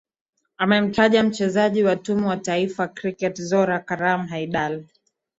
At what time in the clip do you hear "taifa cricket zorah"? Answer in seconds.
2.37-3.85